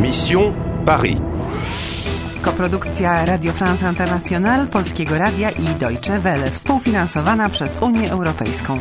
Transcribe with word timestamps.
Mission 0.00 0.54
Paris. 0.86 1.18
Koprodukcja 2.42 3.24
Radio 3.24 3.52
France 3.52 3.88
International, 3.88 4.68
Polskiego 4.68 5.18
Radia 5.18 5.50
i 5.50 5.64
Deutsche 5.64 6.20
Welle, 6.20 6.50
współfinansowana 6.50 7.48
przez 7.48 7.78
Unię 7.80 8.10
Europejską. 8.10 8.78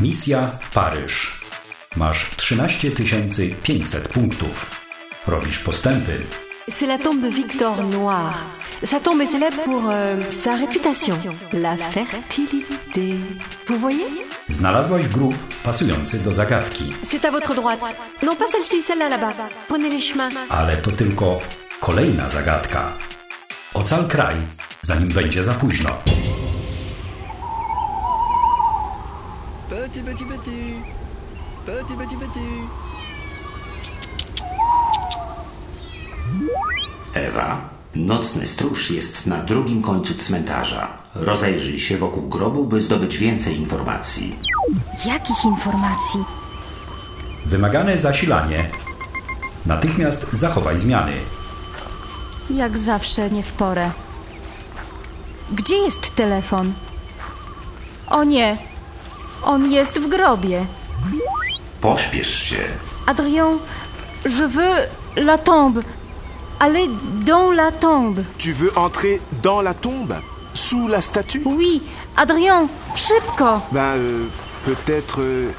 Misja 0.00 0.50
Paryż. 0.74 1.40
Masz 1.96 2.36
13 2.36 2.90
500 3.62 4.08
punktów. 4.08 4.80
Robisz 5.26 5.58
postępy. 5.58 6.43
C'est 6.68 6.86
la 6.86 6.98
tombe 6.98 7.20
de 7.20 7.28
Victor 7.28 7.82
Noir. 7.84 8.46
Sa 8.82 9.00
tombe 9.00 9.20
est 9.20 9.26
célèbre 9.26 9.62
pour 9.64 9.82
euh, 9.90 10.16
sa 10.28 10.54
réputation, 10.56 11.16
la 11.52 11.76
fertilité. 11.76 13.16
Vous 13.68 13.78
voyez? 13.78 14.06
Znalazłaś 14.48 15.08
grób 15.08 15.34
pasujący 15.62 16.18
do 16.18 16.32
zagadki, 16.32 16.92
C'est 17.02 17.24
à 17.24 17.30
votre 17.30 17.54
droite. 17.54 17.80
Non, 18.22 18.36
pas 18.36 18.46
celle-ci, 18.52 18.82
celle-là 18.82 19.08
là-bas. 19.08 19.32
Prenez 19.68 19.88
les 19.88 20.00
chemins. 20.00 20.30
ale 20.50 20.76
to 20.76 20.92
tylko 20.92 21.40
kolejna 21.80 22.28
zagadka. 22.28 22.92
Ocal 23.74 24.06
kraj, 24.08 24.36
zanim 24.82 25.08
będzie 25.08 25.44
za 25.44 25.54
późno. 25.54 25.90
Petit, 29.70 30.02
petit, 30.04 30.24
petit. 30.28 30.74
Petit, 31.66 31.96
petit, 31.98 32.16
petit. 32.16 32.68
Ewa, 37.14 37.60
nocny 37.94 38.46
stróż 38.46 38.90
jest 38.90 39.26
na 39.26 39.36
drugim 39.36 39.82
końcu 39.82 40.14
cmentarza. 40.14 40.88
Rozejrzyj 41.14 41.80
się 41.80 41.98
wokół 41.98 42.28
grobu, 42.28 42.64
by 42.64 42.80
zdobyć 42.80 43.18
więcej 43.18 43.56
informacji. 43.58 44.36
Jakich 45.06 45.44
informacji? 45.44 46.24
Wymagane 47.46 47.98
zasilanie. 47.98 48.70
Natychmiast 49.66 50.26
zachowaj 50.32 50.78
zmiany. 50.78 51.12
Jak 52.50 52.78
zawsze 52.78 53.30
nie 53.30 53.42
w 53.42 53.52
porę. 53.52 53.90
Gdzie 55.52 55.76
jest 55.76 56.14
telefon? 56.14 56.72
O 58.08 58.24
nie! 58.24 58.56
On 59.44 59.72
jest 59.72 59.98
w 59.98 60.08
grobie. 60.08 60.66
Pośpiesz 61.80 62.34
się. 62.42 62.56
Adrien, 63.06 63.58
je 64.24 64.48
veux 64.48 64.86
la 65.16 65.38
tombe. 65.38 65.82
Allez 66.60 66.88
dans 67.26 67.50
la 67.52 67.72
tombe. 67.72 68.22
Tu 68.38 68.52
veux 68.52 68.72
entrer 68.76 69.20
dans 69.42 69.60
la 69.60 69.74
tombe? 69.74 70.14
Sous 70.54 70.86
la 70.88 71.00
statue? 71.00 71.42
Oui, 71.44 71.82
Adrien, 72.16 72.68
szybko! 72.96 73.60
Ben, 73.72 73.96
euh, 73.96 74.26
peut-être 74.64 75.20
euh, 75.20 75.50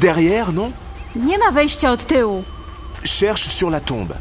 derrière, 0.00 0.52
non? 0.52 0.72
Nie 1.14 1.38
ma 1.38 1.50
wejścia 1.50 1.90
od 1.92 2.06
tyłu. 2.06 2.42
Cherche 3.04 3.48
sur 3.50 3.70
la 3.70 3.80
tombe. 3.80 4.14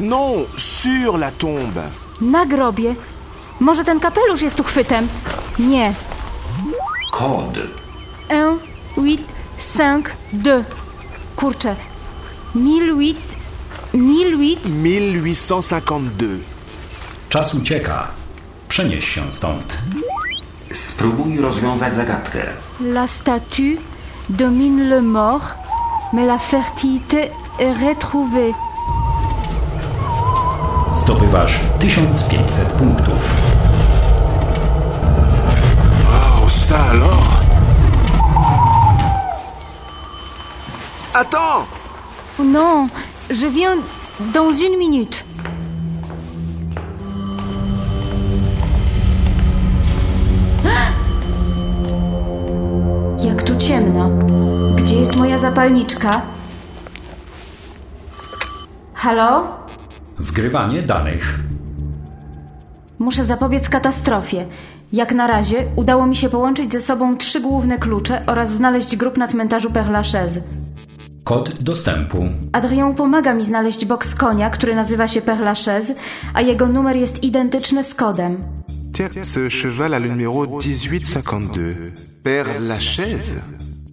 Non, 0.00 0.46
sur 0.56 1.18
la 1.18 1.30
tombe. 1.30 1.82
Na 2.20 2.46
grobie. 2.46 2.94
Może 3.60 3.84
ten 3.84 4.00
kapelusz 4.00 4.42
jest 4.42 4.60
uchwytem? 4.60 5.08
Nie. 5.58 5.94
Kod. 7.12 7.54
1, 8.30 8.58
8, 8.96 9.18
5, 9.78 10.04
2. 10.32 10.50
Kurczę. 11.36 11.76
1008, 12.54 13.14
1008. 13.92 14.56
1852. 14.56 16.26
Czas 17.28 17.54
ucieka. 17.54 18.08
Przenieś 18.68 19.08
się 19.08 19.32
stąd. 19.32 19.78
Spróbuj 20.72 21.36
rozwiązać 21.36 21.94
zagadkę. 21.94 22.46
La 22.80 23.08
statue 23.08 23.76
domine 24.28 24.88
le 24.88 25.02
mort, 25.02 25.54
mais 26.12 26.26
la 26.26 26.38
fertilité 26.38 27.30
est 27.58 27.78
retrouvée. 27.80 28.54
Zdobywasz 30.94 31.60
1500 31.80 32.64
punktów. 32.78 33.34
Ça 36.70 36.78
alors 36.92 37.42
Attends 41.14 41.66
Oh 42.38 42.44
non, 42.44 42.88
je 43.30 43.46
viens 43.46 43.76
dans 44.34 44.50
une 44.50 44.76
minute. 44.76 45.24
Jak 53.24 53.42
tu 53.42 53.56
ciemno. 53.56 54.10
Gdzie 54.76 54.96
jest 54.96 55.16
moja 55.16 55.38
zapalniczka? 55.38 56.22
Halo? 58.94 59.42
Wgrywanie 60.18 60.82
danych. 60.82 61.38
Muszę 62.98 63.24
zapobiec 63.24 63.68
katastrofie. 63.68 64.46
Jak 64.92 65.14
na 65.14 65.26
razie 65.26 65.56
udało 65.76 66.06
mi 66.06 66.16
się 66.16 66.28
połączyć 66.28 66.72
ze 66.72 66.80
sobą 66.80 67.16
trzy 67.16 67.40
główne 67.40 67.78
klucze 67.78 68.22
oraz 68.26 68.50
znaleźć 68.50 68.96
grób 68.96 69.16
na 69.16 69.28
cmentarzu 69.28 69.70
Père 69.70 69.90
Lachaise. 69.90 70.40
Kod 71.30 71.62
dostępu. 71.62 72.24
Adrien 72.52 72.94
pomaga 72.94 73.34
mi 73.34 73.44
znaleźć 73.44 73.84
boks 73.84 74.14
konia, 74.14 74.50
który 74.50 74.74
nazywa 74.74 75.08
się 75.08 75.20
Père 75.20 75.40
Lachaise, 75.40 75.94
a 76.34 76.40
jego 76.40 76.66
numer 76.66 76.96
jest 76.96 77.24
identyczny 77.24 77.84
z 77.84 77.94
kodem. 77.94 78.36
Tiens, 78.92 79.28
ce 79.28 79.50
cheval 79.50 79.94
a 79.94 79.98
le 79.98 80.08
numéro 80.08 80.46
1852. 80.60 81.62
Père 82.22 82.60
Lachaise 82.60 83.36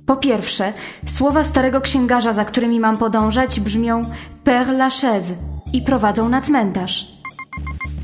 Po 0.06 0.16
pierwsze, 0.16 0.74
słowa 1.06 1.44
starego 1.44 1.82
księgarza, 1.82 2.34
za 2.34 2.46
którymi 2.46 2.80
mam 2.80 2.98
podążać, 2.98 3.60
brzmią 3.60 4.02
Père 4.46 4.78
Lachaise 4.78 5.34
i 5.74 5.82
prowadzą 5.82 6.30
na 6.30 6.42
cmentarz. 6.42 7.08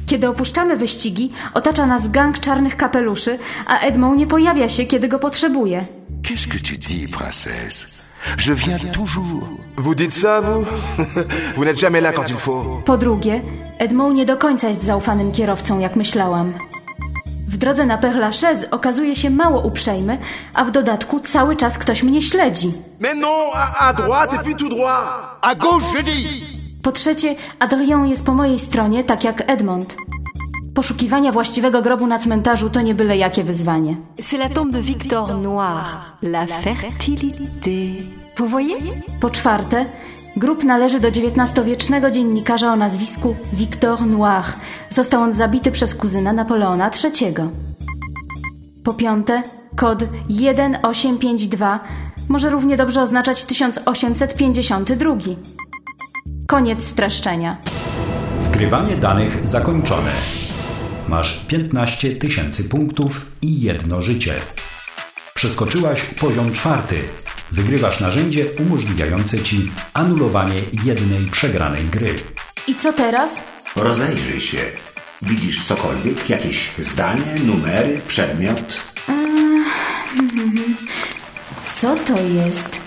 Kiedy 0.05 0.29
opuszczamy 0.29 0.77
wyścigi, 0.77 1.31
otacza 1.53 1.85
nas 1.85 2.11
gang 2.11 2.39
czarnych 2.39 2.77
kapeluszy, 2.77 3.39
a 3.67 3.79
Edmond 3.79 4.19
nie 4.19 4.27
pojawia 4.27 4.69
się, 4.69 4.85
kiedy 4.85 5.07
go 5.07 5.19
potrzebuje. 5.19 5.85
Qu'est-ce 6.23 6.47
que 6.47 6.59
tu 6.59 6.77
dis, 6.77 7.11
princesse 7.11 8.03
Je 8.37 8.53
viens 8.53 8.79
toujours. 8.93 9.47
Vous 9.77 9.95
dites 9.95 10.13
ça, 10.13 10.41
vous 10.41 10.65
Vous 11.55 11.65
n'êtes 11.65 11.79
jamais 11.79 12.01
là 12.01 12.11
quand 12.11 12.29
il 12.29 12.35
faut. 12.35 12.81
Po 12.85 12.97
drugie, 12.97 13.41
Edmond 13.79 14.13
nie 14.13 14.25
do 14.25 14.37
końca 14.37 14.69
jest 14.69 14.83
zaufanym 14.83 15.31
kierowcą, 15.31 15.79
jak 15.79 15.95
myślałam. 15.95 16.53
W 17.47 17.57
drodze 17.57 17.85
na 17.85 17.97
Père 17.97 18.17
Lachaise 18.19 18.71
okazuje 18.71 19.15
się 19.15 19.29
mało 19.29 19.61
uprzejmy, 19.61 20.17
a 20.53 20.65
w 20.65 20.71
dodatku 20.71 21.19
cały 21.19 21.55
czas 21.55 21.77
ktoś 21.77 22.03
mnie 22.03 22.21
śledzi. 22.21 22.71
Mais 22.99 23.15
non, 23.15 23.51
à, 23.53 23.87
à 23.89 23.93
droite 23.93 24.33
et 24.33 24.43
puis 24.43 24.55
tout 24.55 24.69
droit 24.69 25.37
À 25.41 25.55
gauche, 25.55 25.93
je 25.97 26.03
dis 26.03 26.43
Po 26.83 26.91
trzecie, 26.91 27.35
Adrien 27.59 28.05
jest 28.05 28.25
po 28.25 28.33
mojej 28.33 28.59
stronie, 28.59 29.03
tak 29.03 29.23
jak 29.23 29.43
Edmond. 29.47 29.95
Poszukiwania 30.73 31.31
właściwego 31.31 31.81
grobu 31.81 32.07
na 32.07 32.19
cmentarzu 32.19 32.69
to 32.69 32.81
nie 32.81 32.95
byle 32.95 33.17
jakie 33.17 33.43
wyzwanie. 33.43 33.97
C'est 34.19 34.37
la 34.37 34.49
tombe 34.49 34.71
de 34.71 34.81
Victor 34.81 35.37
Noir, 35.37 36.17
la 36.21 36.47
fertilité. 36.47 38.03
Vous 38.37 38.49
voyez 38.49 38.77
Po 39.19 39.29
czwarte, 39.29 39.85
grób 40.37 40.63
należy 40.63 40.99
do 40.99 41.07
XIX-wiecznego 41.07 42.11
dziennikarza 42.11 42.73
o 42.73 42.75
nazwisku 42.75 43.35
Victor 43.53 44.07
Noir. 44.07 44.43
Został 44.89 45.21
on 45.21 45.33
zabity 45.33 45.71
przez 45.71 45.95
kuzyna 45.95 46.33
Napoleona 46.33 46.91
III. 47.03 47.33
Po 48.83 48.93
piąte, 48.93 49.43
kod 49.75 49.99
1852 50.27 51.79
może 52.29 52.49
równie 52.49 52.77
dobrze 52.77 53.01
oznaczać 53.01 53.45
1852. 53.45 55.15
Koniec 56.47 56.83
streszczenia. 56.83 57.57
Wgrywanie 58.39 58.95
danych 58.95 59.49
zakończone. 59.49 60.11
Masz 61.07 61.39
15 61.47 62.15
tysięcy 62.15 62.63
punktów 62.63 63.21
i 63.41 63.61
jedno 63.61 64.01
życie. 64.01 64.35
Przeskoczyłaś 65.35 66.01
poziom 66.01 66.53
czwarty. 66.53 67.01
Wygrywasz 67.51 67.99
narzędzie 67.99 68.45
umożliwiające 68.59 69.43
ci 69.43 69.71
anulowanie 69.93 70.59
jednej 70.83 71.25
przegranej 71.25 71.85
gry. 71.85 72.15
I 72.67 72.75
co 72.75 72.93
teraz? 72.93 73.43
Rozejrzyj 73.75 74.41
się. 74.41 74.57
Widzisz 75.21 75.65
cokolwiek? 75.65 76.29
Jakieś 76.29 76.71
zdanie, 76.77 77.35
numery, 77.45 78.01
przedmiot? 78.07 78.61
Co 81.69 81.95
to 81.95 82.21
jest? 82.21 82.81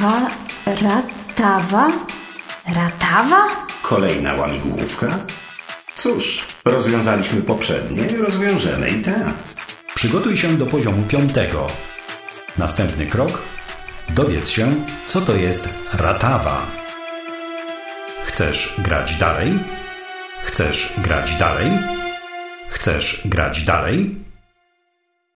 Ra, 0.00 0.30
ratawa? 0.66 1.88
Ratawa? 2.74 3.46
Kolejna 3.82 4.34
łamigłówka? 4.34 5.18
Cóż, 6.06 6.44
rozwiązaliśmy 6.64 7.42
poprzednie, 7.42 8.08
rozwiążemy 8.18 8.88
i 8.88 9.02
te. 9.02 9.32
Przygotuj 9.94 10.36
się 10.36 10.56
do 10.56 10.66
poziomu 10.66 11.02
piątego. 11.02 11.66
Następny 12.58 13.06
krok. 13.06 13.42
Dowiedz 14.08 14.48
się, 14.48 14.74
co 15.06 15.20
to 15.20 15.36
jest 15.36 15.68
ratawa. 15.92 16.66
Chcesz 18.24 18.74
grać 18.78 19.16
dalej? 19.16 19.58
Chcesz 20.42 20.92
grać 20.98 21.34
dalej? 21.34 21.70
Chcesz 22.68 23.22
grać 23.24 23.64
dalej? 23.64 24.25